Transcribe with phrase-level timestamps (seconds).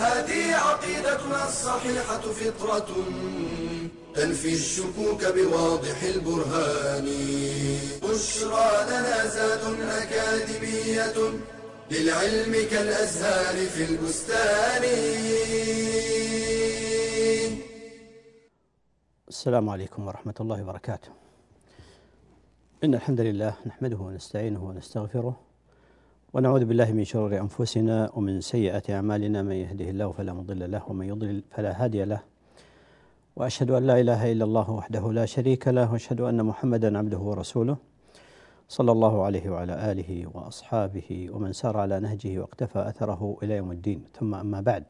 [0.00, 2.88] هذه عقيدتنا الصحيحة فطرة
[4.14, 7.06] تنفي الشكوك بواضح البرهان.
[8.02, 11.18] بشرى لنا زاد أكاديمية
[11.90, 14.84] للعلم كالأزهار في البستان.
[19.28, 21.08] السلام عليكم ورحمة الله وبركاته.
[22.84, 25.49] إن الحمد لله نحمده ونستعينه ونستغفره
[26.34, 29.42] ونعوذ بالله من شرور أنفسنا ومن سيئات أعمالنا.
[29.42, 32.22] من يهده الله فلا مضل له ومن يضلل فلا هادي له.
[33.36, 37.76] وأشهد أن لا إله إلا الله وحده لا شريك له وأشهد أن محمدا عبده ورسوله
[38.68, 44.04] صلى الله عليه وعلى آله وأصحابه ومن سار على نهجه واقتفى أثره إلى يوم الدين.
[44.14, 44.84] ثم أما بعد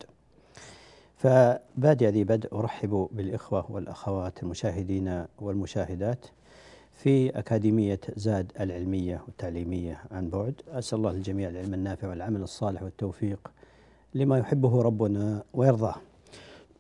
[1.16, 6.27] فبادئ ذي بدء أرحب بالإخوة والأخوات المشاهدين والمشاهدات
[6.94, 10.55] في أكاديمية زاد العلمية والتعليمية عن بعد.
[10.69, 13.50] أسأل الله للجميع العلم النافع والعمل الصالح والتوفيق
[14.14, 15.94] لما يحبه ربنا ويرضاه.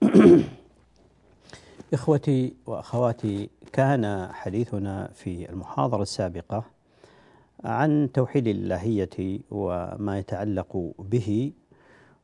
[1.94, 6.64] إخوتي وأخواتي كان حديثنا في المحاضرة السابقة
[7.64, 11.52] عن توحيد الإلهية وما يتعلق به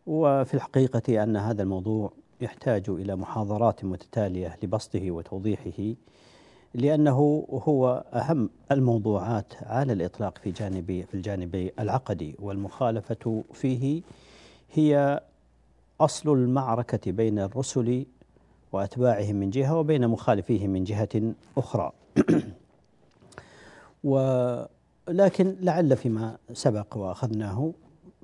[0.07, 5.95] وفي الحقيقة أن هذا الموضوع يحتاج إلى محاضرات متتالية لبسطه وتوضيحه.
[6.75, 14.03] لأنه هو أهم الموضوعات على الإطلاق في جانب في الجانب العقدي والمخالفة فيه
[14.73, 15.21] هي
[16.01, 18.07] أصل المعركة بين الرسل
[18.73, 21.93] وأتباعهم من جهة وبين مخالفيهم من جهة أخرى.
[24.05, 27.73] ولكن لعل فيما سبق وأخذناه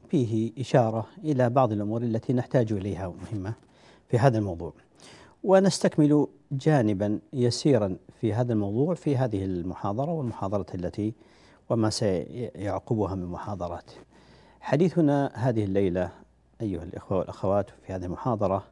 [0.09, 3.55] فيه إشارة إلى بعض الأمور التي نحتاج إليها مهمة
[4.09, 4.73] في هذا الموضوع.
[5.45, 11.15] ونستكمل جانبا يسيرا في هذا الموضوع في هذه المحاضرة والمحاضرة التي
[11.71, 13.91] وما سيعقبها من محاضرات.
[14.61, 16.11] حديثنا هذه الليلة
[16.61, 18.65] أيها الإخوة والأخوات في هذه المحاضرة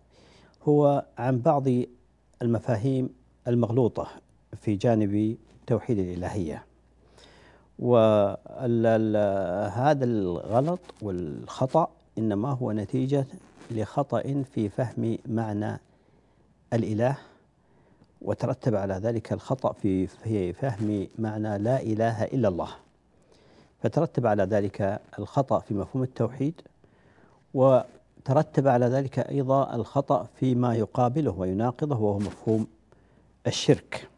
[0.62, 1.64] هو عن بعض
[2.42, 3.08] المفاهيم
[3.48, 4.08] المغلوطة
[4.60, 6.64] في جانب توحيد الإلهية.
[7.78, 8.54] وهذا
[10.04, 13.26] الغلط والخطأ إنما هو نتيجة
[13.70, 15.80] لخطأ في فهم معنى
[16.72, 17.18] الإله
[18.22, 22.68] وترتب على ذلك الخطأ في في فهم معنى لا إله إلا الله.
[23.82, 26.60] فترتب على ذلك الخطأ في مفهوم التوحيد
[27.54, 32.66] وترتب على ذلك أيضا الخطأ فيما يقابله ويناقضه وهو مفهوم
[33.46, 34.08] الشرك.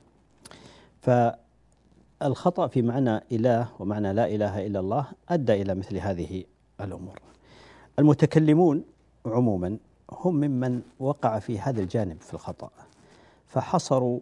[1.00, 6.44] فالخطأ في معنى إله ومعنى لا إله إلا الله أدى إلى مثل هذه
[6.80, 7.18] الأمور.
[7.98, 8.84] المتكلمون
[9.26, 9.78] عموما
[10.20, 12.70] هم ممن وقع في هذا الجانب في الخطأ
[13.46, 14.20] فحصروا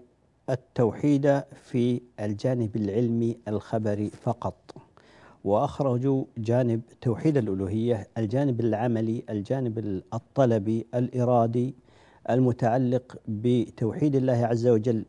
[0.51, 4.75] التوحيد في الجانب العلمي الخبري فقط
[5.45, 9.79] وأخرجوا جانب توحيد الألوهية الجانب العملي الجانب
[10.15, 11.75] الطلبي الإرادي
[12.31, 15.05] المتعلق بتوحيد الله عز وجل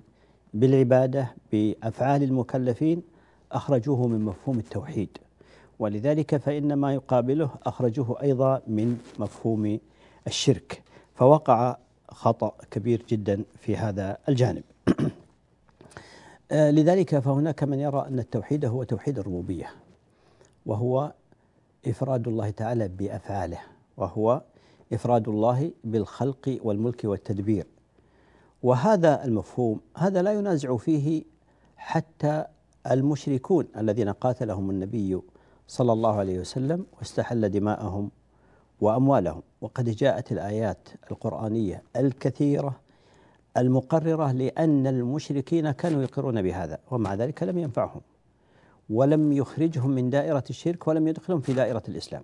[0.53, 3.01] بالعبادة بأفعال المكلفين
[3.51, 5.17] أخرجوه من مفهوم التوحيد.
[5.79, 9.79] ولذلك فإن ما يقابله أخرجوه أيضا من مفهوم
[10.27, 10.83] الشرك
[11.15, 11.77] فوقع
[12.09, 14.63] خطأ كبير جدا في هذا الجانب.
[16.51, 19.69] لذلك فهناك من يرى أن التوحيد هو توحيد الربوبية
[20.65, 21.13] وهو
[21.87, 23.59] إفراد الله تعالى بأفعاله
[23.97, 24.41] وهو
[24.93, 27.67] إفراد الله بالخلق والملك والتدبير.
[28.63, 31.23] وهذا المفهوم هذا لا ينازع فيه
[31.77, 32.45] حتى
[32.91, 35.19] المشركون الذين قاتلهم النبي
[35.67, 38.11] صلى الله عليه وسلم واستحل دماءهم
[38.81, 39.41] وأموالهم.
[39.61, 42.79] وقد جاءت الآيات القرآنية الكثيرة
[43.57, 48.01] المقررة لأن المشركين كانوا يقرون بهذا ومع ذلك لم ينفعهم
[48.89, 52.23] ولم يخرجهم من دائرة الشرك ولم يدخلهم في دائرة الإسلام.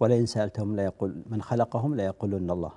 [0.00, 2.70] ولئن سألتهم لا يقول من خلقهم لا يقولن الله.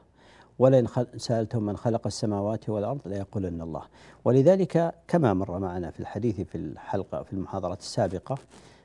[0.59, 0.87] ولئن
[1.17, 3.81] سألتهم من خلق السماوات والأرض لا يقولن الله.
[4.25, 8.37] ولذلك كما مر معنا في الحديث في الحلقة في المحاضرة السابقة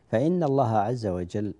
[0.08, 1.54] فإن الله عز وجل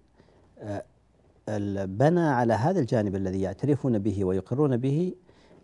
[1.87, 5.15] بنى على هذا الجانب الذي يعترفون به ويقرون به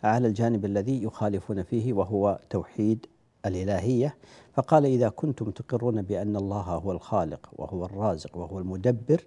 [0.04, 3.06] على الجانب الذي يخالفون فيه وهو توحيد
[3.46, 4.16] الإلهية.
[4.52, 9.24] فقال إذا كنتم تقرون بأن الله هو الخالق وهو الرازق وهو المدبر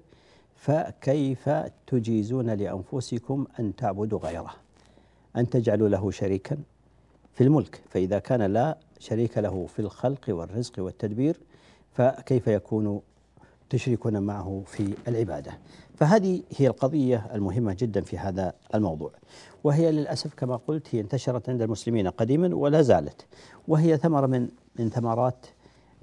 [0.56, 1.50] فكيف
[1.88, 4.54] تجيزون لأنفسكم أن تعبدوا غيره؟
[5.36, 6.58] أن تجعلوا له شريكا
[7.34, 7.82] في الملك.
[7.90, 11.40] فإذا كان لا شريك له في الخلق والرزق والتدبير
[11.94, 13.02] فكيف يكون
[13.70, 15.52] تشركون معه في العبادة؟
[16.00, 19.12] فهذه هي القضية المهمة جدا في هذا الموضوع.
[19.64, 23.26] وهي للأسف كما قلت هي انتشرت عند المسلمين قديما ولا زالت.
[23.68, 24.48] وهي ثمرة من
[24.80, 25.46] من ثمرات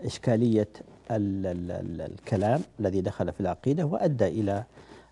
[0.00, 0.68] إشكالية
[1.10, 4.64] ال ال ال الكلام الذي دخل في العقيدة وأدى إلى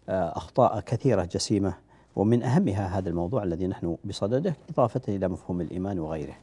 [0.09, 1.75] آه، أخطاء كثيرة جسيمة.
[2.17, 6.35] ومن أهمها هذا الموضوع الذي نحن بصدده إضافة إلى مفهوم الإيمان وغيره.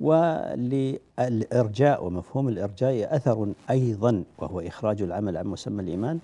[0.00, 6.18] وللإرجاء ومفهوم الإرجاء أثر أيضا وهو إخراج العمل عن مسمى الإيمان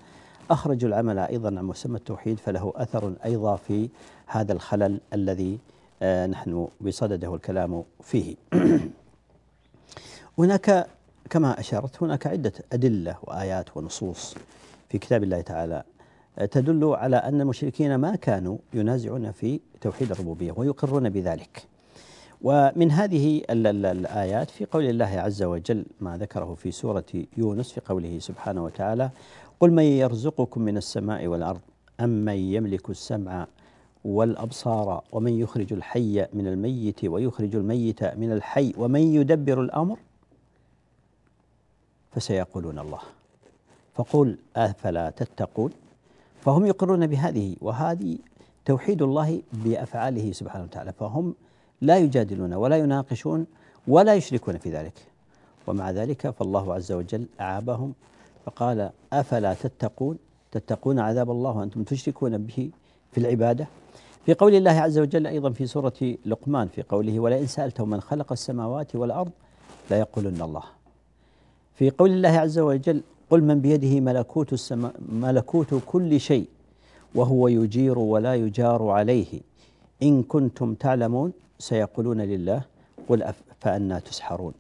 [0.51, 3.89] أخرجوا العمل أيضا عن مسمى التوحيد فله أثر أيضا في
[4.27, 5.59] هذا الخلل الذي
[6.03, 8.37] آه، نحن بصدده الكلام فيه.
[10.39, 10.87] هناك
[11.31, 14.35] كما أشرت هناك عدة أدلة وآيات ونصوص
[14.89, 15.83] في كتاب الله تعالى
[16.39, 21.67] آه، تدل على أن المشركين ما كانوا ينازعون في توحيد الربوبية ويقرون بذلك.
[22.43, 27.05] ومن هذه الآيات في قول الله عز وجل ما ذكره في سورة
[27.37, 29.11] يونس في قوله سبحانه وتعالى
[29.61, 31.61] قل من يرزقكم من السماء والأرض
[32.01, 33.47] أم من يملك السمع
[34.05, 39.99] والأبصار ومن يخرج الحي من الميت ويخرج الميت من الحي ومن يدبر الأمر؟
[42.13, 43.01] فسيقولون الله.
[43.95, 45.71] فقل أفلا تتقون؟
[46.41, 48.19] فهم يقرون بهذه وهذه
[48.65, 50.93] توحيد الله بأفعاله سبحانه وتعالى.
[50.93, 51.35] فهم
[51.81, 53.47] لا يجادلون ولا يناقشون
[53.89, 55.07] ولا يشركون في ذلك.
[55.67, 57.93] ومع ذلك فالله عز وجل أعابهم
[58.47, 60.19] فقال أفلا تتقون
[60.53, 62.71] تتقون عذاب الله وأنتم تشركون به
[63.13, 63.67] في العبادة؟
[64.27, 68.33] في قول الله عز وجل أيضا في سورة لقمان في قوله ولئن سألتهم من خلق
[68.33, 69.31] السماوات والأرض
[69.91, 70.63] ليقولن الله.
[71.75, 76.47] في قول الله عز وجل قل من بيده ملكوت السماء ملكوت كل شيء
[77.15, 79.41] وهو يجير ولا يجار عليه.
[80.03, 82.63] إن كنتم تعلمون سيقولون لله
[83.09, 84.53] قل فأنا تسحرون.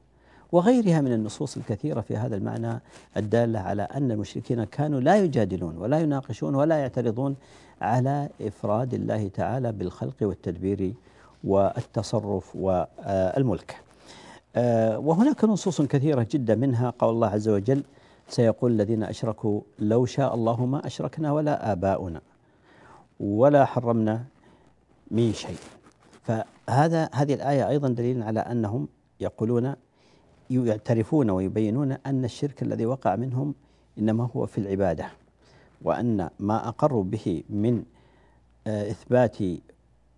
[0.52, 2.81] وغيرها من النصوص الكثيرة في هذا المعنى
[3.17, 7.37] الدالة على أن المشركين كانوا لا يجادلون ولا يناقشون ولا يعترضون
[7.81, 10.94] على إفراد الله تعالى بالخلق والتدبير
[11.44, 13.81] والتصرف والملك.
[14.56, 17.85] آه، وهناك نصوص كثيرة جدا منها قول الله عز وجل
[18.29, 22.20] سيقول الذين أشركوا لو شاء الله ما أشركنا ولا آباؤنا
[23.20, 24.25] ولا حرمنا
[25.11, 25.56] من شيء.
[26.23, 28.88] فهذا هذه الآية أيضا دليل على أنهم
[29.20, 29.75] يقولون
[30.50, 33.55] يعترفون ويبينون أن الشرك الذي وقع منهم
[33.99, 35.06] إنما هو في العبادة
[35.82, 37.82] وأن ما أقروا به من
[38.67, 39.37] آه، إثبات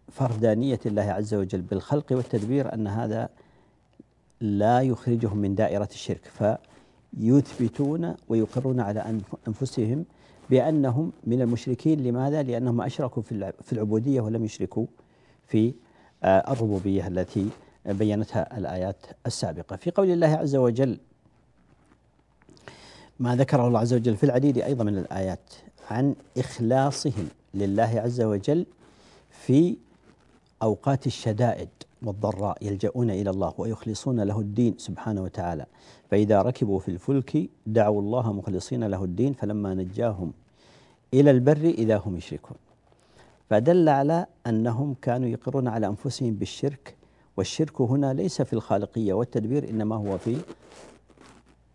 [0.08, 3.28] فردانية الله عز وجل بالخلق والتدبير أن هذا
[4.40, 6.56] لا يخرجهم من دائرة الشرك
[7.16, 10.04] فيثبتون ويقرون على أنفسهم
[10.50, 13.22] بأنهم من المشركين لماذا؟ لأنهم أشركوا
[13.62, 14.86] في العبودية ولم يشركوا
[15.46, 15.74] في
[16.24, 17.48] آه، الربوبية التي
[17.86, 18.96] بينتها الآيات
[19.26, 19.76] السابقة.
[19.76, 20.98] في قول الله عز وجل
[23.20, 25.52] ما ذكره الله عز وجل في العديد أيضا من الآيات
[25.90, 28.66] عن إخلاصهم لله عز وجل
[29.30, 29.76] في
[30.62, 31.68] أوقات الشدائد
[32.02, 35.66] والضراء يلجؤون إلى الله ويخلصون له الدين سبحانه وتعالى.
[36.10, 40.32] فإذا ركبوا في الفلك دعوا الله مخلصين له الدين فلما نجاهم
[41.14, 42.56] إلى البر إذا هم يشركون.
[43.50, 46.96] فدل على أنهم كانوا يقرون على أنفسهم بالشرك
[47.36, 50.36] والشرك هنا ليس في الخالقية والتدبير إنما هو في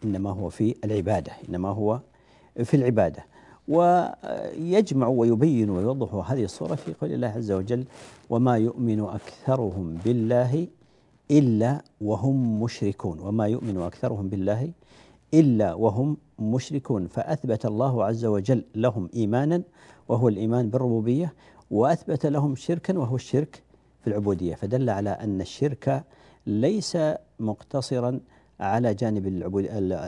[0.04, 2.00] إنما هو في العبادة إنما هو
[2.64, 3.26] في العبادة.
[3.68, 7.86] ويجمع ويبين ويوضح هذه الصورة في قول الله عز وجل
[8.30, 10.68] وما يؤمن أكثرهم بالله
[11.32, 13.20] إلا وهم مشركون.
[13.20, 14.72] وما يؤمن أكثرهم بالله
[15.34, 17.08] إلا وهم مشركون.
[17.08, 19.64] فأثبت الله عز وجل لهم إيمانا
[20.10, 21.34] وهو الإيمان بالربوبية
[21.72, 23.64] وأثبت لهم شركا وهو الشرك
[24.08, 26.04] في العبودية فدل على أن الشرك
[26.48, 26.98] ليس
[27.40, 28.20] مقتصرا
[28.60, 29.28] على جانب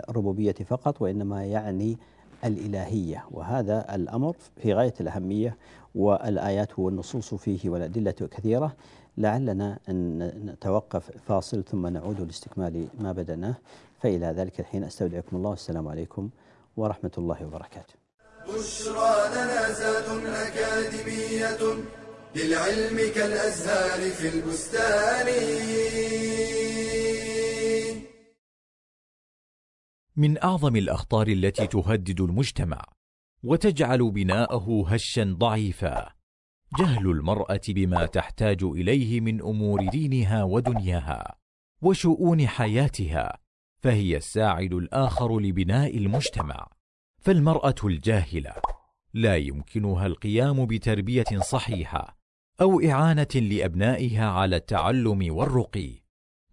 [0.10, 1.98] الربوبية فقط وإنما يعني
[2.46, 3.26] الإلهية.
[3.32, 5.58] وهذا الأمر في غاية الأهمية
[5.96, 8.76] والآيات والنصوص فيه والأدلة كثيرة.
[9.18, 13.56] لعلنا أن نتوقف فاصل ثم نعود لاستكمال ما بدأناه.
[14.02, 15.50] فإلى ذلك الحين أستودعكم الله.
[15.50, 16.30] والسلام عليكم
[16.78, 17.94] ورحمة الله وبركاته.
[18.48, 19.10] بشرى
[20.48, 21.58] أكاديمية
[22.36, 25.28] للعلم كالأزهار في البستان.
[30.16, 32.82] من أعظم الأخطار التي تهدد المجتمع
[33.44, 36.10] وتجعل بناءه هشا ضعيفا
[36.80, 41.36] جهل المرأة بما تحتاج إليه من أمور دينها ودنياها
[41.82, 43.38] وشؤون حياتها
[43.84, 46.68] فهي الساعد الآخر لبناء المجتمع.
[47.22, 48.54] فالمرأة الجاهلة
[49.14, 52.19] لا يمكنها القيام بتربية صحيحة
[52.62, 56.02] أو إعانة لأبنائها على التعلم والرقي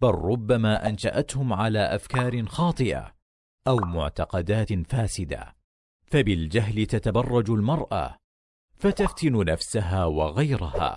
[0.01, 3.15] بل ربما أنشأتهم على أفكار خاطئة
[3.69, 5.57] أو معتقدات فاسدة.
[6.05, 8.19] فبالجهل تتبرج المرأة
[8.75, 10.97] فتفتن نفسها وغيرها.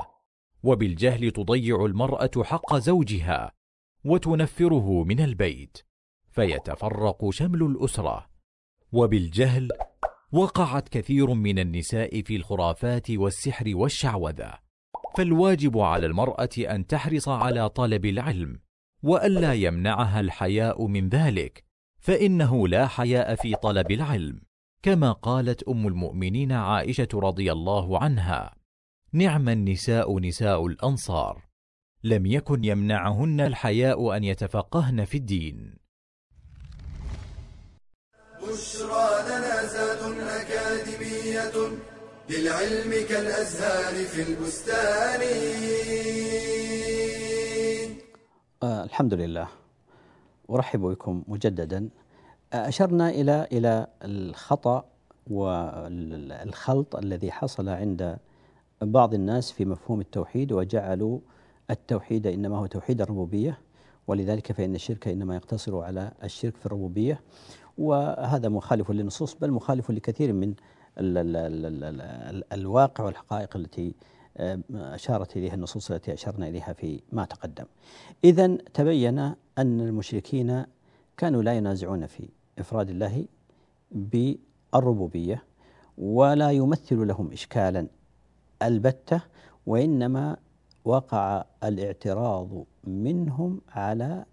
[0.63, 3.51] وبالجهل تضيع المرأة حق زوجها
[4.05, 5.77] وتنفره من البيت
[6.31, 8.29] فيتفرق شمل الأسرة.
[8.91, 9.69] وبالجهل
[10.31, 14.68] وقعت كثير من النساء في الخرافات والسحر والشعوذة.
[15.19, 18.59] فالواجب على المرأة أن تحرص على طلب العلم
[19.03, 21.63] وألا يمنعها الحياء من ذلك
[21.99, 24.41] فإنه لا حياء في طلب العلم
[24.83, 28.55] كما قالت أم المؤمنين عائشة رضي الله عنها
[29.13, 31.45] نعم النساء نساء الأنصار
[32.03, 35.75] لم يكن يمنعهن الحياء أن يتفقهن في الدين.
[38.41, 38.88] بشرى
[42.29, 45.21] للعلم كالأزهار في البستان.
[48.63, 49.47] آه الحمد لله.
[50.49, 51.89] أرحب بكم مجددا.
[52.53, 54.85] آه، أشرنا إلى إلى الخطأ
[55.27, 58.17] والخلط الذي حصل عند
[58.81, 61.19] بعض الناس في مفهوم التوحيد وجعلوا
[61.71, 63.57] التوحيد إنما هو توحيد الربوبية
[64.07, 67.21] ولذلك فإن الشرك إنما يقتصر على الشرك في الربوبية.
[67.77, 70.53] وهذا مخالف للنصوص بل مخالف لكثير من
[70.99, 73.95] ال ال ال ال الواقع والحقائق التي
[74.37, 77.65] آه، أشارت إليها النصوص التي أشرنا إليها في ما تقدم.
[78.23, 79.19] إذا تبين
[79.57, 80.65] أن المشركين
[81.17, 82.29] كانوا لا ينازعون في
[82.59, 83.25] إفراد الله
[83.91, 85.43] بالربوبية
[85.97, 87.87] ولا يمثل لهم إشكالا.
[88.61, 89.21] البتة
[89.65, 90.37] وإنما
[90.85, 92.49] وقع الاعتراض
[92.83, 94.25] منهم على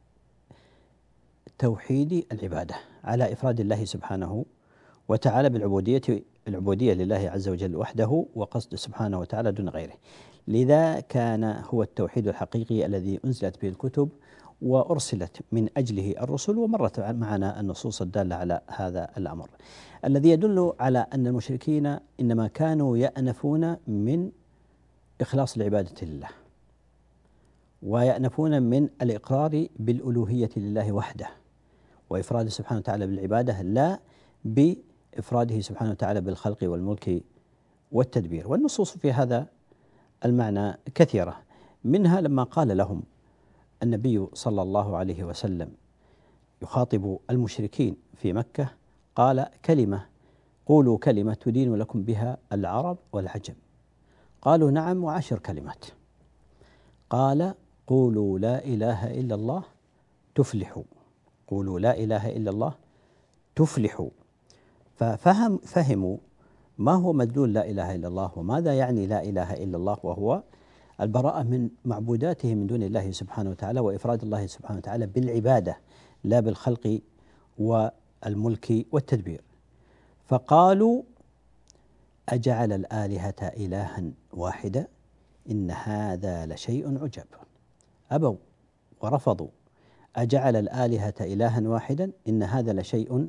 [1.58, 4.44] توحيد العبادة على إفراد الله سبحانه
[5.08, 9.94] وتعالى بالعبودية العبودية لله عز وجل وحده وقصد سبحانه وتعالى دون غيره.
[10.48, 14.08] لذا كان هو التوحيد الحقيقي الذي أنزلت به الكتب
[14.62, 19.50] وأرسلت من أجله الرسل ومرت معنا النصوص الدالة على هذا الأمر.
[20.04, 24.30] الذي يدل على أن المشركين إنما كانوا يأنفون من
[25.20, 26.28] إخلاص العبادة لله
[27.82, 31.28] ويأنفون من الإقرار بالألوهية لله وحده
[32.10, 34.00] وإفراده سبحانه وتعالى بالعبادة لا
[35.16, 37.22] بإفراده سبحانه وتعالى بالخلق والملك
[37.92, 38.48] والتدبير.
[38.48, 39.46] والنصوص في هذا
[40.24, 41.42] المعنى كثيرة.
[41.84, 43.02] منها لما قال لهم
[43.82, 45.72] النبي صلى الله عليه وسلم
[46.62, 48.68] يخاطب المشركين في مكة
[49.14, 50.06] قال كلمة
[50.66, 53.54] قولوا كلمة تدين لكم بها العرب والعجم.
[54.42, 55.84] قالوا نعم وعشر كلمات.
[57.10, 57.54] قال
[57.86, 59.62] قولوا لا إله إلا الله
[60.34, 60.82] تفلحوا.
[61.46, 62.74] قولوا لا إله إلا الله
[63.54, 64.10] تفلحوا.
[64.96, 66.16] ففهم فهموا
[66.78, 70.42] ما هو مدلول لا إله إلا الله وماذا يعني لا إله إلا الله وهو
[71.00, 75.78] البراءة من معبوداته من دون الله سبحانه وتعالى وإفراد الله سبحانه وتعالى بالعبادة
[76.24, 77.00] لا بالخلق
[77.58, 79.40] والملك والتدبير.
[80.26, 81.02] فقالوا
[82.28, 84.86] أجعل الآلهة إلها واحدا
[85.50, 87.24] إن هذا لشيء عجب.
[88.10, 88.36] أبوا
[89.00, 89.48] ورفضوا.
[90.16, 93.28] أجعل الآلهة إلها واحدا إن هذا لشيء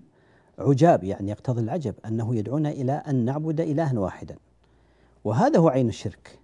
[0.59, 4.35] عجاب يعني يقتضي العجب أنه يدعونا إلى أن نعبد إلها واحدا.
[5.23, 6.39] وهذا هو عين الشرك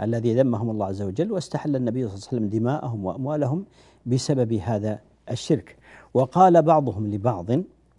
[0.00, 3.64] الذي ذمهم الله عز وجل واستحل النبي صلى الله عليه وسلم دماءهم وأموالهم
[4.06, 4.98] بسبب هذا
[5.30, 5.76] الشرك.
[6.14, 7.50] وقال بعضهم لبعض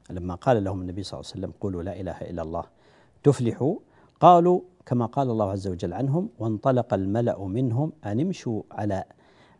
[0.09, 2.63] لما قال لهم النبي صلى الله عليه وسلم قولوا لا إله إلا الله
[3.23, 3.75] تفلحوا
[4.19, 9.03] قالوا كما قال الله عز وجل عنهم وانطلق الملأ منهم أن امشوا على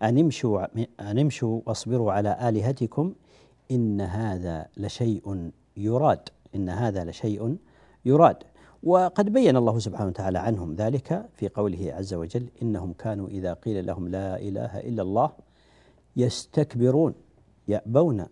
[0.04, 0.66] أن امشوا
[1.00, 3.14] أن امشوا واصبروا على آلهتكم
[3.72, 7.58] إن هذا لشيء يراد إن هذا لشيء
[8.06, 8.38] يراد.
[8.84, 13.86] وقد بين الله سبحانه وتعالى عنهم ذلك في قوله عز وجل إنهم كانوا إذا قيل
[13.86, 15.32] لهم لا إله إلا الله
[16.16, 17.14] يستكبرون
[17.68, 18.26] يأبون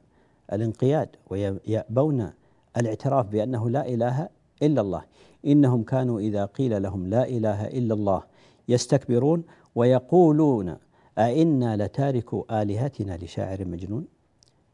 [0.53, 2.31] الانقياد ويأبون
[2.77, 4.29] الاعتراف بأنه لا إله
[4.63, 5.03] إلا الله.
[5.45, 8.23] إنهم كانوا إذا قيل لهم لا إله إلا الله
[8.67, 9.43] يستكبرون
[9.75, 10.77] ويقولون
[11.17, 14.07] أئنا لتاركوا آلهتنا لشاعر مجنون؟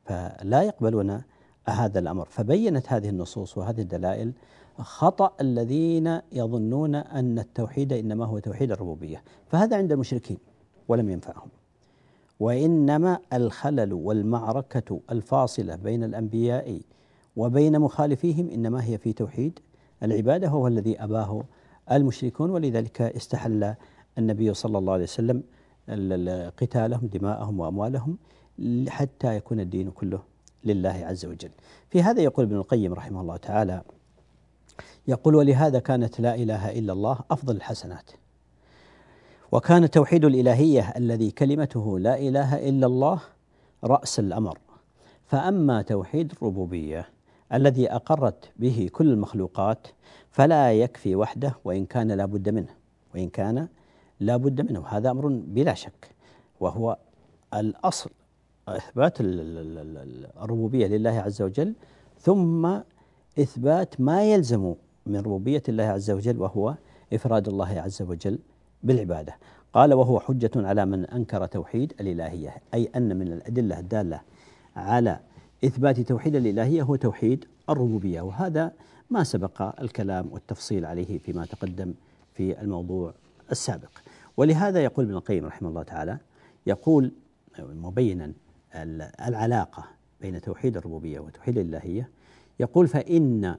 [0.05, 1.21] فلا يقبلون
[1.69, 2.25] هذا الأمر.
[2.25, 4.31] فبينت هذه النصوص وهذه الدلائل
[4.79, 9.23] خطأ الذين يظنون أن التوحيد إنما هو توحيد الربوبية.
[9.47, 10.37] فهذا عند المشركين
[10.87, 11.49] ولم ينفعهم.
[12.39, 16.81] وإنما الخلل والمعركة الفاصلة بين الأنبياء
[17.35, 19.59] وبين مخالفيهم إنما هي في توحيد.
[20.03, 21.43] العبادة هو الذي أباه
[21.91, 23.75] المشركون ولذلك استحل
[24.17, 25.43] النبي صلى الله عليه وسلم
[26.57, 28.17] قتالهم دماءهم وأموالهم
[28.87, 30.30] حتى يكون الدين كله
[30.63, 31.51] لله عز وجل.
[31.89, 33.81] في هذا يقول ابن القيم رحمه الله تعالى
[35.07, 38.11] يقول ولهذا كانت لا إله إلا الله أفضل الحسنات.
[39.51, 43.21] وكان توحيد الإلهية الذي كلمته لا إله إلا الله
[43.83, 44.57] رأس الأمر.
[45.25, 47.09] فأما توحيد الربوبية
[47.53, 49.87] الذي أقرت به كل المخلوقات
[50.31, 52.75] فلا يكفي وحده وإن كان لا بد منه
[53.15, 53.67] وإن كان
[54.19, 54.87] لا بد منه.
[54.87, 56.15] هذا أمر بلا شك
[56.59, 56.97] وهو
[57.53, 58.09] الأصل.
[58.75, 59.17] إثبات
[60.41, 61.73] الربوبية لله عز وجل
[62.19, 62.79] ثم
[63.39, 64.73] إثبات ما يلزم
[65.05, 66.75] من ربوبية الله عز وجل وهو
[67.13, 68.39] إفراد الله عز وجل
[68.83, 69.35] بالعبادة.
[69.73, 72.55] قال وهو حجة على من أنكر توحيد الإلهية.
[72.73, 74.21] أي أن من الأدلة الدالة
[74.75, 75.19] على
[75.65, 78.21] إثبات توحيد الإلهية هو توحيد الربوبية.
[78.21, 78.71] وهذا
[79.09, 81.93] ما سبق الكلام والتفصيل عليه فيما تقدم
[82.33, 83.13] في الموضوع
[83.51, 83.89] السابق.
[84.37, 86.17] ولهذا يقول ابن القيم رحمه الله تعالى
[86.67, 87.11] يقول
[87.59, 88.31] مبينا
[88.75, 89.83] العلاقة
[90.21, 92.09] بين توحيد الربوبية وتوحيد الإلهية.
[92.59, 93.55] يقول فإن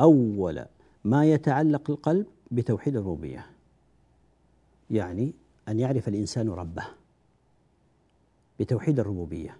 [0.00, 0.64] أول
[1.04, 3.46] ما يتعلق القلب بتوحيد الربوبية
[4.90, 5.32] يعني
[5.68, 6.84] أن يعرف الإنسان ربه
[8.60, 9.56] بتوحيد الربوبية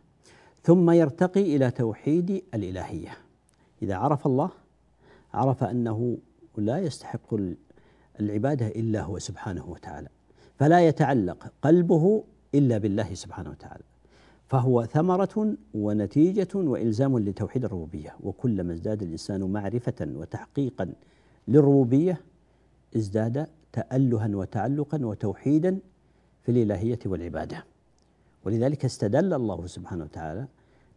[0.63, 3.17] ثم يرتقي إلى توحيد الإلهية.
[3.83, 4.51] إذا عرف الله
[5.35, 6.19] عرف أنه
[6.57, 7.35] لا يستحق
[8.21, 10.09] العبادة إلا هو سبحانه وتعالى
[10.59, 13.85] فلا يتعلق قلبه إلا بالله سبحانه وتعالى.
[14.51, 18.15] فهو ثمرة ونتيجة وإلزام لتوحيد الربوبية.
[18.23, 20.93] وكلما ازداد الإنسان معرفة وتحقيقا
[21.49, 22.21] للربوبية
[22.97, 25.79] ازداد تألها وتعلقا وتوحيدا
[26.43, 27.65] في الإلهية والعبادة.
[28.45, 30.47] ولذلك استدل الله سبحانه وتعالى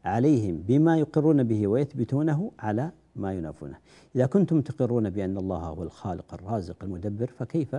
[0.05, 3.77] عليهم بما يقرون به ويثبتونه على ما ينافونه.
[4.15, 7.75] إذا كنتم تقرون بأن الله هو الخالق الرازق المدبر فكيف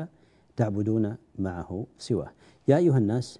[0.57, 2.31] تعبدون معه سواه؟
[2.69, 3.39] يا أيها الناس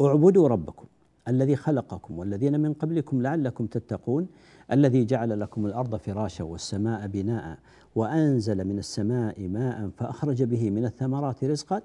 [0.00, 0.86] اعبدوا ربكم.
[1.28, 4.28] الذي خلقكم والذين من قبلكم لعلكم تتقون
[4.72, 7.58] الذي جعل لكم الأرض فراشا والسماء بناء
[7.94, 11.82] وأنزل من السماء ماء فأخرج به من الثمرات رزقا.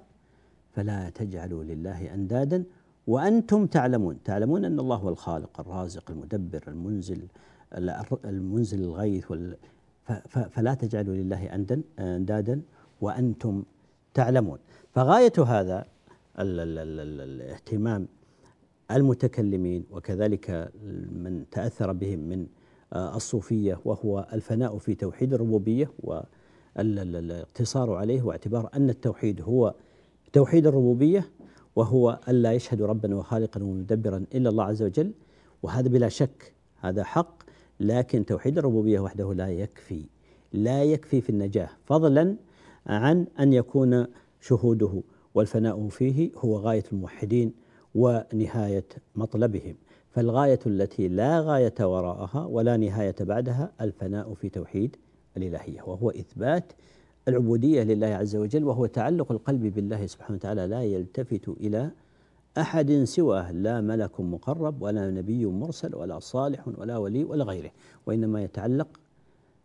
[0.72, 2.64] فلا تجعلوا لله أندادا
[3.06, 4.22] وأنتم تعلمون.
[4.24, 7.26] تعلمون أن الله هو الخالق الرازق المدبر المنزل
[8.24, 9.32] المنزل الغيث
[10.50, 11.54] فلا تجعلوا لله
[11.98, 12.60] أندادا
[13.00, 13.64] وأنتم
[14.14, 14.58] تعلمون.
[14.94, 15.84] فغاية هذا
[16.38, 18.08] الاهتمام
[18.90, 20.70] المتكلمين وكذلك
[21.12, 22.46] من تأثر بهم من
[22.92, 25.90] آه، الصوفية وهو الفناء في توحيد الربوبية
[26.76, 29.74] والاقتصار عليه واعتبار أن التوحيد هو
[30.32, 31.30] توحيد الربوبية
[31.76, 35.12] وهو ألا يشهد ربا وخالقا ومدبرا إلا الله عز وجل
[35.62, 37.42] وهذا بلا شك هذا حق
[37.80, 40.04] لكن توحيد الربوبية وحده لا يكفي
[40.52, 42.36] لا يكفي في النجاة فضلا
[42.86, 44.06] عن أن يكون
[44.40, 45.02] شهوده
[45.34, 47.52] والفناء فيه هو غاية الموحدين
[47.94, 48.84] ونهاية
[49.16, 49.74] مطلبهم.
[50.10, 54.96] فالغاية التي لا غاية وراءها ولا نهاية بعدها الفناء في توحيد
[55.36, 56.72] الإلهية وهو إثبات
[57.28, 61.90] العبودية لله عز وجل وهو تعلق القلب بالله سبحانه وتعالى لا يلتفت إلى
[62.58, 67.70] أحد سواه لا ملك مقرب ولا نبي مرسل ولا صالح ولا ولي ولا غيره
[68.06, 68.88] وإنما يتعلق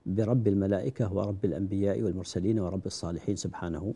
[0.06, 3.94] برب الملائكة ورب الأنبياء والمرسلين ورب الصالحين سبحانه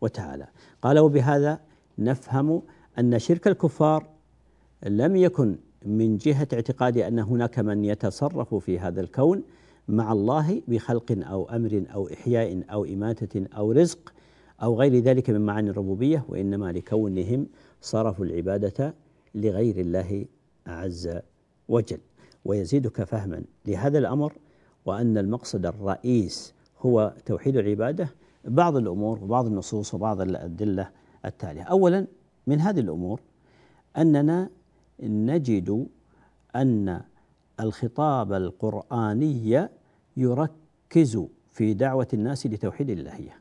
[0.00, 0.46] وتعالى.
[0.82, 1.60] قال وبهذا
[1.98, 2.62] نفهم
[2.98, 4.06] أن شرك الكفار
[4.86, 5.56] لم يكن
[5.86, 9.42] من جهة اعتقاد أن هناك من يتصرف في هذا الكون
[9.88, 14.12] مع الله بخلق أو أمر أو إحياء أو إماتة أو رزق
[14.62, 17.46] أو غير ذلك من معاني الربوبية وإنما لكونهم
[17.80, 18.94] صرفوا العبادة
[19.34, 20.26] لغير الله
[20.66, 21.18] عز
[21.68, 22.00] وجل.
[22.44, 24.32] ويزيدك فهما لهذا الأمر
[24.86, 28.08] وأن المقصد الرئيس هو توحيد العبادة
[28.44, 30.90] بعض الأمور وبعض النصوص وبعض الأدلة
[31.24, 31.62] التالية.
[31.62, 32.06] أولا
[32.48, 33.20] من هذه الأمور
[33.96, 34.50] أننا
[35.02, 35.86] نجد
[36.56, 37.00] أن
[37.60, 39.68] الخطاب القرآني
[40.16, 43.36] يركز في دعوة الناس لتوحيد الإلهية.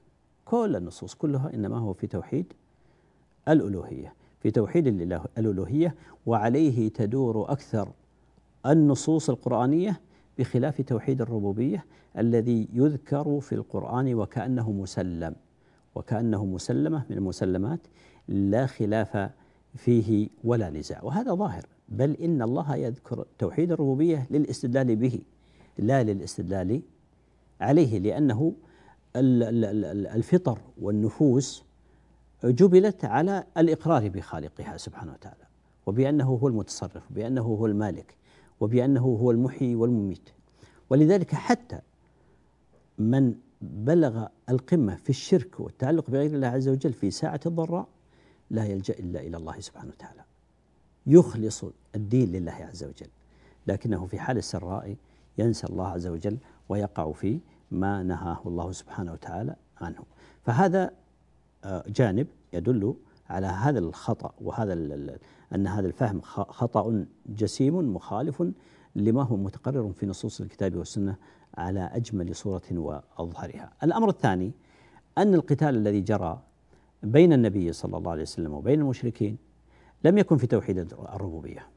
[0.46, 2.54] كل النصوص كلها إنما هو في توحيد
[3.48, 4.88] الألوهية في توحيد
[5.38, 7.90] الألوهية وعليه تدور أكثر
[8.66, 10.02] النصوص القرآنية
[10.40, 11.86] بخلاف توحيد الربوبية
[12.18, 15.36] الذي يذكر في القرآن وكأنه مسلم
[15.96, 17.80] وكأنه مسلمة من المسلمات
[18.28, 19.30] لا خلاف
[19.76, 21.04] فيه ولا نزاع.
[21.04, 25.20] وهذا ظاهر بل إن الله يذكر توحيد الربوبية للاستدلال به
[25.78, 26.82] لا للاستدلال
[27.62, 28.54] عليه لأنه
[29.16, 31.64] الفطر والنفوس
[32.44, 35.48] جبلت على الإقرار بخالقها سبحانه وتعالى
[35.86, 38.16] وبأنه هو المتصرف وبأنه هو المالك
[38.60, 40.30] وبأنه هو المحيي والمميت.
[40.90, 41.80] ولذلك حتى
[42.98, 47.88] من بلغ القمة في الشرك والتعلق بغير الله عز وجل في ساعة الضراء
[48.50, 50.22] لا يلجأ إلا إلى الله سبحانه وتعالى.
[51.08, 53.10] يخلص الدين لله عز وجل.
[53.68, 54.96] لكنه في حال السراء
[55.38, 56.38] ينسى الله عز وجل
[56.70, 57.40] ويقع في
[57.72, 60.04] ما نهاه الله سبحانه وتعالى عنه.
[60.44, 60.92] فهذا
[61.64, 62.96] آه، جانب يدل
[63.30, 64.74] على هذا الخطأ وهذا
[65.56, 68.44] أن هذا الفهم خطأ جسيم مخالف
[68.96, 71.16] لما هو متقرر في نصوص الكتاب والسنة
[71.58, 73.74] على أجمل صورة وأظهرها.
[73.84, 74.52] الأمر الثاني
[75.18, 76.42] أن القتال الذي جرى
[77.04, 79.38] بين النبي صلى الله عليه وسلم وبين المشركين
[80.04, 81.68] لم يكن في توحيد الربوبية.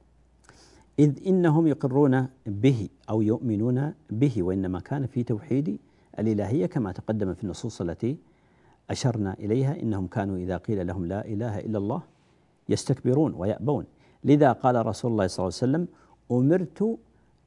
[0.99, 5.79] إذ إنهم يقرون به أو يؤمنون به وإنما كان في توحيد
[6.19, 8.17] الإلهية كما تقدم في النصوص التي
[8.91, 12.03] أشرنا إليها إنهم كانوا إذا قيل لهم لا إله إلا الله
[12.69, 13.85] يستكبرون ويأبون.
[14.25, 15.89] لذا قال رسول الله صلى الله عليه وسلم
[16.33, 16.99] أمرت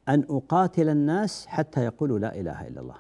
[0.10, 2.98] أن أقاتل الناس حتى يقولوا لا إله إلا الله.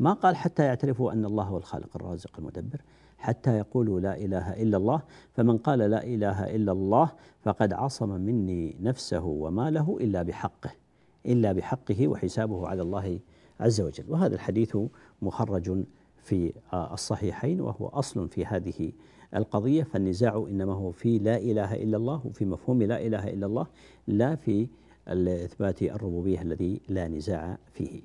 [0.00, 2.80] ما قال حتى يعترفوا أن الله هو الخالق الرازق المدبر.
[3.18, 5.02] حتى يقولوا لا إله إلا الله.
[5.32, 10.70] فمن قال لا إله إلا الله فقد عصم مني نفسه وماله إلا بحقه
[11.26, 13.18] إلا بحقه وحسابه على الله
[13.60, 14.04] عز وجل.
[14.08, 14.76] وهذا الحديث
[15.22, 15.84] مخرج
[16.22, 18.92] في الصحيحين وهو أصل في هذه
[19.36, 19.82] القضية.
[19.82, 23.66] فالنزاع إنما هو في لا إله إلا الله وفي مفهوم لا إله إلا الله
[24.06, 24.68] لا في
[25.08, 28.02] إثبات الربوبية الذي لا نزاع فيه.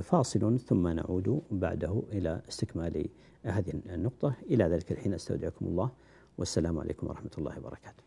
[0.00, 3.06] فاصل ثم نعود بعده إلى استكمال
[3.44, 4.36] هذه النقطة.
[4.42, 5.90] إلى ذلك الحين أستودعكم الله.
[6.38, 8.02] والسلام عليكم ورحمة الله وبركاته.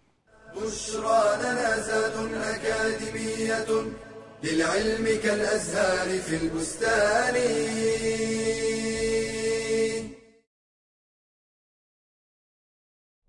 [0.55, 3.69] بشرى لنا زاد أكاديمية
[4.43, 7.35] للعلم كالأزهار في البستان.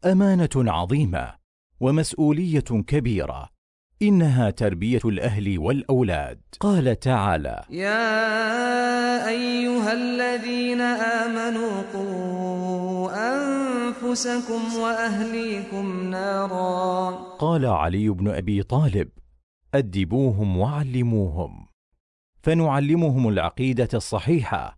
[0.05, 1.39] أمانة عظيمة
[1.81, 3.58] ومسؤولية كبيرة.
[4.03, 6.41] إنها تربية الأهل والأولاد.
[6.61, 17.11] قال تعالى يا أيها الذين آمنوا قوا أنفسكم وأهليكم نارا.
[17.39, 19.09] قال علي بن أبي طالب
[19.75, 21.67] أدبوهم وعلموهم.
[22.43, 24.78] فنعلمهم العقيدة الصحيحة.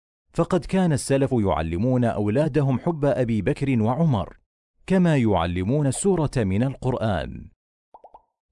[0.33, 4.37] فقد كان السلف يعلمون أولادهم حب أبي بكر وعمر
[4.87, 7.49] كما يعلمون السورة من القرآن.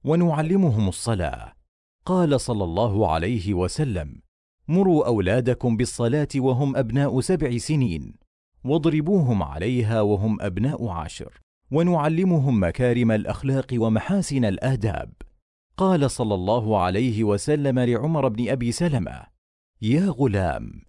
[0.04, 1.54] ونعلمهم الصلاة.
[2.06, 4.22] قال صلى الله عليه وسلم
[4.68, 8.13] مروا أولادكم بالصلاة وهم أبناء سبع سنين
[8.63, 15.13] واضربوهم عليها وهم أبناء عشر ونعلمهم مكارم الأخلاق ومحاسن الآداب.
[15.78, 19.24] قال صلى الله عليه وسلم لعمر بن أبي سلمة
[19.82, 20.88] يا غلام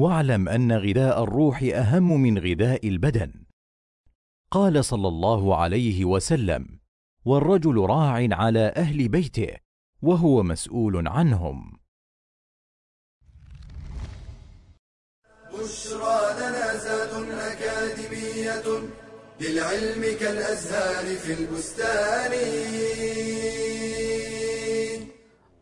[0.00, 3.32] واعلم أن غذاء الروح أهم من غذاء البدن.
[4.50, 6.80] قال صلى الله عليه وسلم
[7.24, 9.56] والرجل راع على أهل بيته
[10.02, 11.78] وهو مسؤول عنهم.
[15.52, 17.12] بشرى لنا زاد
[17.52, 18.66] أكاديمية
[19.40, 22.32] للعلم كالأزهار في البستان.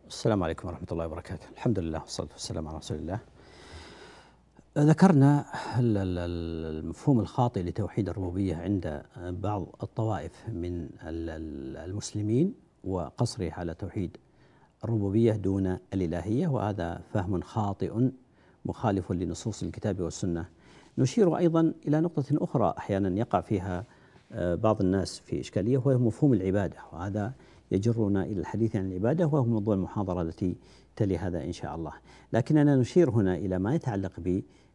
[0.08, 1.46] السلام عليكم ورحمة الله وبركاته.
[1.52, 3.20] الحمد لله والصلاة والسلام على رسول الله.
[4.78, 5.44] ذكرنا
[5.78, 14.16] المفهوم الخاطئ لتوحيد الربوبية عند بعض الطوائف من المسلمين وقصره على توحيد
[14.84, 18.10] الربوبية دون الإلهية وهذا فهم خاطئ
[18.64, 20.48] مخالف لنصوص الكتاب والسنة.
[20.98, 23.84] نشير أيضا إلى نقطة أخرى أحيانا يقع فيها
[24.32, 27.32] آه، بعض الناس في إشكالية وهو مفهوم العبادة وهذا
[27.70, 30.56] يجرنا إلى الحديث عن العبادة وهو موضوع المحاضرة التي
[30.96, 31.92] تلي هذا إن شاء الله.
[32.32, 34.20] لكننا نشير هنا إلى ما يتعلق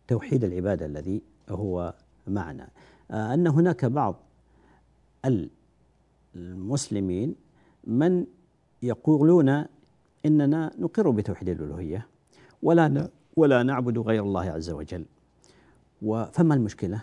[0.06, 1.94] بتوحيد العبادة الذي هو
[2.28, 2.68] معنا.
[3.12, 4.16] آه، أن هناك بعض
[6.36, 7.36] المسلمين
[7.84, 8.26] من
[8.82, 9.66] يقولون
[10.26, 12.08] إننا نقر بتوحيد الألوهية
[12.63, 15.06] ولا ولا نعبد غير الله عز وجل.
[16.32, 17.02] فما المشكلة؟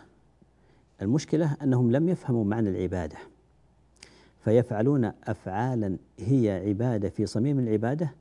[1.02, 3.16] المشكلة أنهم لم يفهموا معنى العبادة.
[4.44, 8.12] فيفعلون أفعالا هي عبادة في صميم العبادة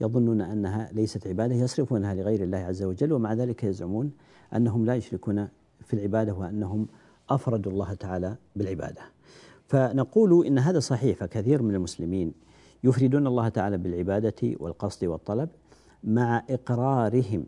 [0.00, 4.12] يظنون أنها ليست عبادة يصرفونها لغير الله عز وجل ومع ذلك يزعمون
[4.56, 5.48] أنهم لا يشركون
[5.80, 6.86] في العبادة وأنهم
[7.30, 9.02] أفردوا الله تعالى بالعبادة.
[9.66, 12.32] فنقول إن هذا صحيح فكثير من المسلمين
[12.84, 15.48] يفردون الله تعالى بالعبادة والقصد والطلب
[16.04, 17.46] مع إقرارهم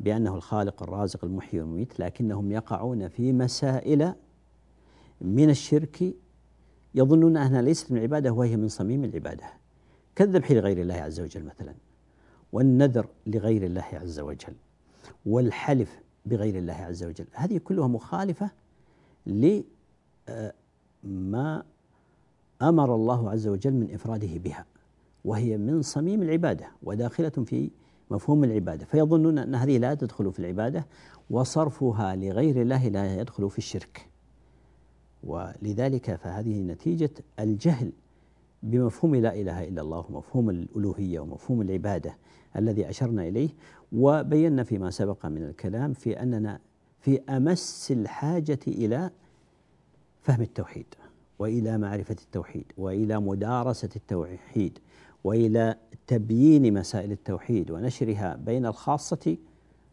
[0.00, 4.12] بأنه الخالق الرازق المحيي والمميت لكنهم يقعون في مسائل
[5.20, 6.14] من الشرك
[6.94, 9.44] يظنون أنها ليست من العبادة وهي من صميم العبادة
[10.16, 11.74] كالذبح لغير الله عز وجل مثلا
[12.52, 14.54] والنذر لغير الله عز وجل
[15.26, 17.26] والحلف بغير الله عز وجل.
[17.32, 18.50] هذه كلها مخالفة
[21.04, 21.62] لما
[22.62, 24.64] أمر الله عز وجل من إفراده بها
[25.24, 27.70] وهي من صميم العبادة وداخلة في
[28.10, 28.84] مفهوم العبادة.
[28.84, 30.86] فيظنون أن هذه لا تدخل في العبادة
[31.30, 34.08] وصرفها لغير الله لا يدخل في الشرك.
[35.24, 37.10] ولذلك فهذه نتيجة
[37.40, 37.92] الجهل
[38.62, 42.16] بمفهوم لا إله إلا الله ومفهوم الألوهية ومفهوم العبادة
[42.56, 43.48] الذي أشرنا إليه
[43.92, 46.58] وبينا فيما سبق من الكلام في أننا
[47.00, 49.10] في أمس الحاجة إلى
[50.22, 50.86] فهم التوحيد
[51.38, 54.78] وإلى معرفة التوحيد وإلى مدارسة التوحيد
[55.24, 59.36] وإلى تبيين مسائل التوحيد ونشرها بين الخاصة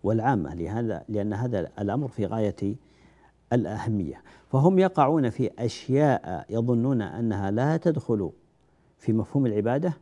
[0.03, 2.75] والعامة لهذا لأن هذا الأمر في غاية
[3.53, 4.21] الأهمية.
[4.51, 8.32] فهم يقعون في أشياء يظنون أنها لا تدخل
[8.99, 9.93] في مفهوم العبادة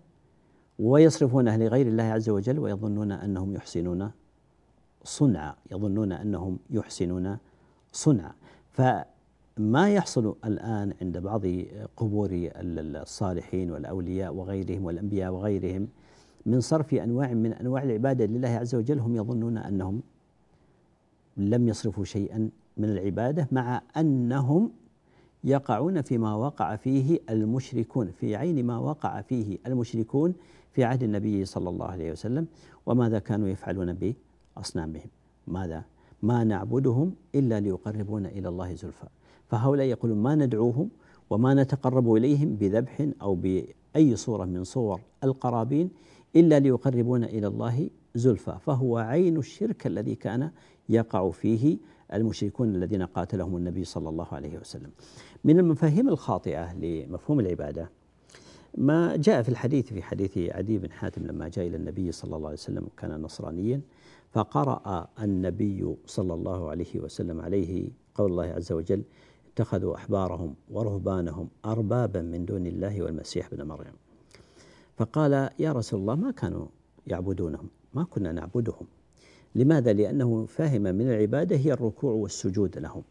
[0.79, 4.11] ويصرفونها لغير الله عز وجل ويظنون أنهم يحسنون
[5.03, 7.37] صنعا يظنون أنهم يحسنون
[7.91, 8.31] صنعا.
[8.69, 8.81] ف
[9.57, 11.41] ما يحصل الآن عند بعض
[11.97, 15.87] قبور الصالحين والأولياء وغيرهم والأنبياء وغيرهم
[16.45, 20.01] من صرف أنواع من أنواع العبادة لله عز وجل هم يظنون أنهم
[21.37, 24.71] لم يصرفوا شيئا من العبادة مع أنهم
[25.43, 30.33] يقعون فيما وقع فيه المشركون في عين ما وقع فيه المشركون
[30.71, 32.47] في عهد النبي صلى الله عليه وسلم.
[32.85, 34.13] وماذا كانوا يفعلون
[34.57, 35.09] بأصنامهم
[35.47, 35.83] ماذا؟
[36.23, 39.07] ما نعبدهم إلا ليقربونا إلى الله زلفى.
[39.47, 40.89] فهؤلاء يقولون ما ندعوهم
[41.29, 45.89] وما نتقرب إليهم بذبح أو بأي صورة من صور القرابين
[46.35, 48.57] إلا ليقربون إلى الله زلفى.
[48.61, 50.51] فهو عين الشرك الذي كان
[50.89, 51.77] يقع فيه
[52.13, 54.91] المشركون الذين قاتلهم النبي صلى الله عليه وسلم.
[55.43, 57.89] من المفاهيم الخاطئة لمفهوم العبادة
[58.77, 62.47] ما جاء في الحديث في حديث عدي بن حاتم لما جاء إلى النبي صلى الله
[62.47, 63.81] عليه وسلم كان نصرانيا
[64.31, 69.03] فقرأ النبي صلى الله عليه وسلم عليه قول الله عز وجل
[69.53, 73.93] اتخذوا أحبارهم ورهبانهم أربابا من دون الله والمسيح ابن مريم.
[74.97, 76.65] فقال يا رسول الله ما كانوا
[77.07, 78.87] يعبدونهم؟ ما كنا نعبدهم.
[79.57, 83.03] لماذا؟ لأنه فهم من العبادة هي الركوع والسجود لهم.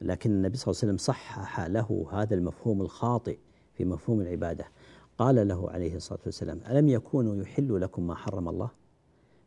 [0.00, 3.38] لكن النبي صلى الله عليه وسلم صحح له هذا المفهوم الخاطئ
[3.74, 4.64] في مفهوم العبادة.
[5.18, 8.70] قال له عليه الصلاة والسلام ألم يكونوا يحل لكم ما حرم الله؟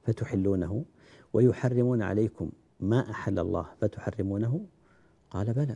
[0.04, 0.86] فتحلونه
[1.34, 4.66] ويحرمون عليكم ما أحل الله فتحرمونه؟
[5.32, 5.76] قال بلى.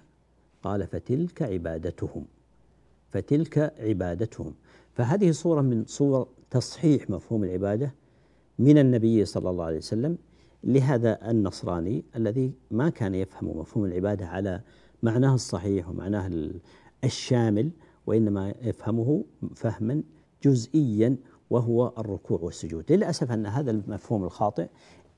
[0.63, 2.25] قال فتلك عبادتهم.
[3.09, 4.53] فتلك عبادتهم.
[4.93, 7.93] فهذه صورة من صور تصحيح مفهوم العبادة
[8.61, 10.17] من النبي صلى الله عليه وسلم
[10.63, 14.61] لهذا النصراني الذي ما كان يفهم مفهوم العبادة على
[15.03, 16.49] معناه الصحيح ومعناه
[17.03, 17.69] الشامل
[18.07, 19.23] وإنما يفهمه
[19.55, 20.03] فهما
[20.43, 21.15] جزئيا
[21.49, 22.91] وهو الركوع والسجود.
[22.91, 24.67] للأسف أن هذا المفهوم الخاطئ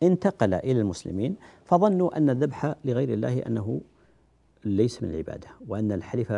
[0.04, 3.82] انتقل إلى المسلمين فظنوا أن الذبح لغير الله أنه
[4.66, 6.34] ليس من العبادة وأن الحلف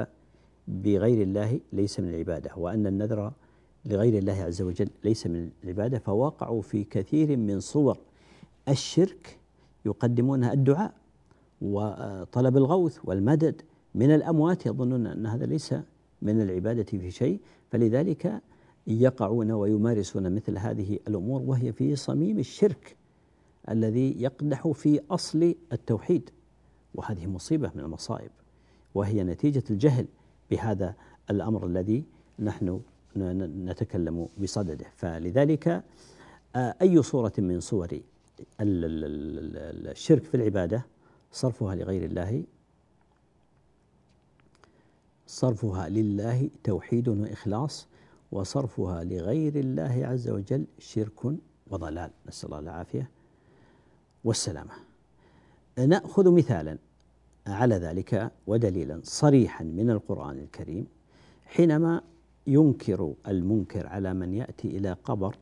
[0.68, 3.34] بغير الله ليس من العبادة وأن النذر
[3.86, 7.98] لغير الله عز وجل ليس من العبادة فوقعوا في كثير من صور
[8.70, 9.40] الشرك
[9.86, 10.94] يقدمونها الدعاء
[11.62, 13.62] وطلب الغوث والمدد
[13.96, 15.76] من الأموات يظنون أن هذا ليس
[16.22, 17.40] من العبادة في شيء
[17.72, 18.42] فلذلك
[18.88, 22.96] يقعون ويمارسون مثل هذه الأمور وهي في صميم الشرك
[23.70, 26.30] الذي يقدح في أصل التوحيد.
[26.96, 28.32] وهذه مصيبة من المصائب
[28.96, 30.06] وهي نتيجة الجهل
[30.52, 30.96] بهذا
[31.30, 32.04] الأمر الذي
[32.40, 32.82] نحن
[33.18, 34.86] نتكلم بصدده.
[34.96, 35.84] فلذلك
[36.56, 38.00] آه، أي صورة من صور
[38.62, 40.86] الشرك في العبادة
[41.32, 42.44] صرفها لغير الله
[45.28, 47.88] صرفها لله توحيد وإخلاص
[48.32, 51.26] وصرفها لغير الله عز وجل شرك
[51.68, 52.12] وضلال.
[52.28, 53.10] نسأل الله العافية
[54.24, 54.72] والسلامة.
[55.78, 56.78] نأخذ مثالا
[57.48, 60.88] على ذلك ودليلا صريحا من القرآن الكريم
[61.46, 62.02] حينما
[62.48, 65.36] ينكر المنكر على من يأتي إلى قبر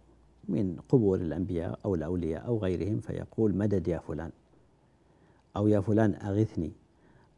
[0.50, 4.32] من قبور الأنبياء أو الأولياء أو غيرهم فيقول مدد يا فلان؟
[5.58, 6.72] أو يا فلان أغثني.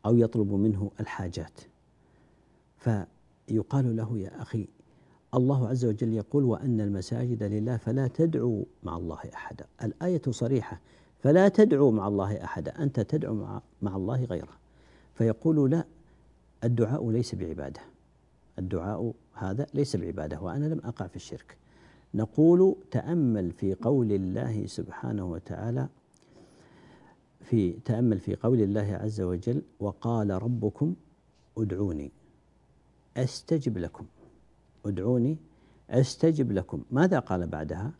[0.05, 1.61] أو يطلب منه الحاجات.
[2.77, 4.67] فيقال له يا أخي
[5.33, 10.79] الله عز وجل يقول وأن المساجد لله فلا تدعوا مع الله أحدا الآية صريحة
[11.19, 14.53] فلا تدعو مع الله أحدا أنت تدعو مع, مع الله غيره.
[15.15, 15.85] فيقول لا
[16.63, 17.81] الدعاء ليس بعبادة.
[18.59, 21.57] الدعاء هذا ليس بعبادة وأنا لم أقع في الشرك.
[22.13, 25.87] نقول تأمل في قول الله سبحانه وتعالى
[27.41, 30.95] في تأمل في قول الله عز وجل وقال ربكم
[31.57, 32.11] ادعوني
[33.17, 34.05] أستجب لكم.
[34.85, 35.37] ادعوني
[35.89, 36.83] أستجب لكم.
[36.91, 37.91] ماذا قال بعدها؟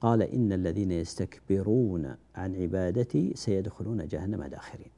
[0.00, 4.90] قال إن الذين يستكبرون عن عبادتي سيدخلون جهنم داخرين.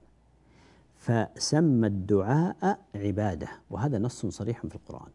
[0.96, 5.10] فسمى الدعاء عبادة وهذا نص صريح في القرآن.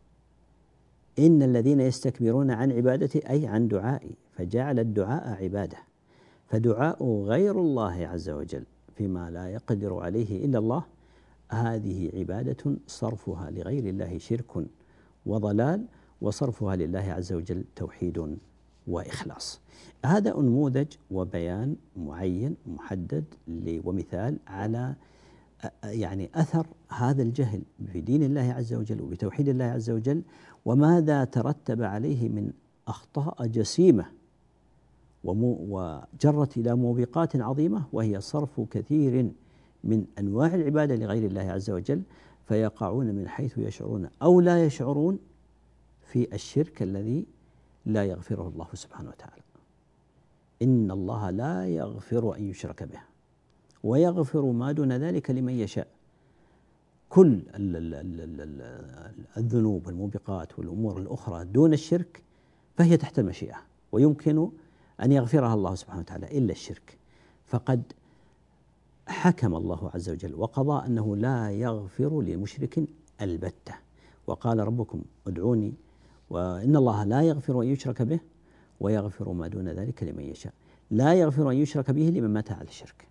[1.20, 4.16] إن الذين يستكبرون عن عبادتي أي عن دعائي.
[4.32, 5.78] فجعل الدعاء عبادة.
[6.48, 8.64] فدعاء غير الله عز وجل
[8.96, 10.84] فيما لا يقدر عليه إلا الله
[11.50, 14.66] هذه عبادة صرفها لغير الله شرك
[15.26, 15.86] وضلال
[16.22, 18.38] وصرفها لله عز وجل توحيد
[18.88, 19.62] وإخلاص.
[20.06, 23.24] هذا نموذج وبيان معين محدد
[23.84, 24.96] ومثال على
[25.84, 30.22] يعني أثر هذا الجهل في دين الله عز وجل وبتوحيد الله عز وجل
[30.66, 32.52] وماذا ترتب عليه من
[32.88, 34.06] أخطاء جسيمة
[35.24, 39.32] وجرت إلى موبقات عظيمة وهي صرف كثير
[39.84, 42.02] من أنواع العبادة لغير الله عز وجل
[42.48, 45.20] فيقعون من حيث يشعرون أو لا يشعرون
[46.02, 47.26] في الشرك الذي
[47.86, 49.42] لا يغفره الله سبحانه وتعالى.
[50.62, 53.00] إن الله لا يغفر أن يشرك به
[53.84, 55.88] ويغفر ما دون ذلك لمن يشاء.
[57.12, 57.42] كل
[59.38, 62.24] الذنوب والموبقات والأمور الأخرى دون الشرك
[62.76, 63.56] فهي تحت المشيئة
[63.92, 64.50] ويمكن
[65.04, 66.98] أن يغفرها الله سبحانه وتعالى إلا الشرك.
[67.46, 67.94] فقد
[69.08, 72.84] حكم الله عز وجل وقضى أنه لا يغفر لمشرك
[73.22, 73.76] البتة
[74.28, 75.74] وقال ربكم ادعوني
[76.30, 78.20] وإن الله لا يغفر أن يشرك به
[78.80, 80.54] ويغفر ما دون ذلك لمن يشاء
[80.92, 83.11] لا يغفر أن يشرك به لمن مات على الشرك.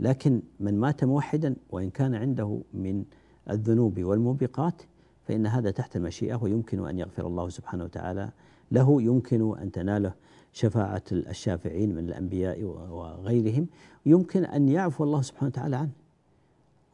[0.00, 3.04] لكن من مات موحدا وإن كان عنده من
[3.50, 4.82] الذنوب والموبقات
[5.24, 8.30] فإن هذا تحت المشيئة ويمكن أن يغفر الله سبحانه وتعالى
[8.72, 10.14] له يمكن أن تناله
[10.52, 13.66] شفاعة الشافعين من الأنبياء وغيرهم
[14.06, 15.90] يمكن أن يعفو الله سبحانه وتعالى عنه.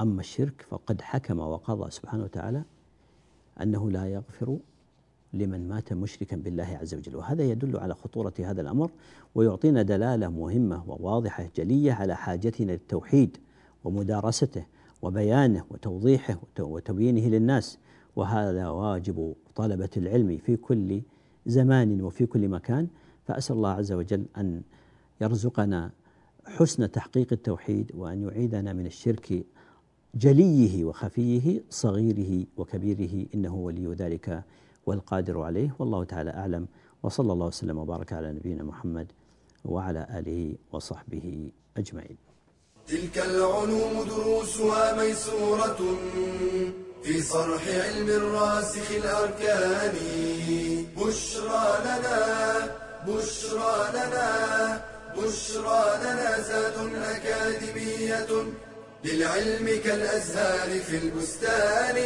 [0.01, 2.63] أما الشرك فقد حكم وقضى سبحانه وتعالى
[3.63, 4.59] أنه لا يغفر
[5.35, 7.17] لمن مات مشركا بالله عز وجل.
[7.17, 8.91] وهذا يدل على خطورة هذا الأمر
[9.35, 13.37] ويعطينا دلالة مهمة وواضحة جلية على حاجتنا للتوحيد
[13.85, 14.67] ومدارسته
[15.03, 17.79] وبيانه وتوضيحه وتبيينه للناس.
[18.17, 21.03] وهذا واجب طلبة العلم في كل
[21.47, 22.89] زمان وفي كل مكان.
[23.25, 24.63] فأسأل الله عز وجل أن
[25.21, 25.91] يرزقنا
[26.45, 29.45] حسن تحقيق التوحيد وأن يعيدنا من الشرك
[30.15, 33.27] جليه وخفيه صغيره وكبيره.
[33.35, 34.45] إنه ولي ذلك.
[34.87, 36.67] والقادر عليه والله تعالى أعلم.
[37.03, 39.07] وصلى الله وسلم وبارك على نبينا محمد
[39.65, 42.17] وعلى آله وصحبه أجمعين.
[42.87, 45.81] تلك العلوم دروسها ميسورة
[47.03, 49.97] في صرح علم الراسخ الأركان.
[50.97, 52.17] بشرى لنا
[53.09, 54.31] بشرى لنا
[55.17, 58.33] بشرى لنا زاد أكاديمية
[59.05, 61.97] للعلم كالأزهار في البستان.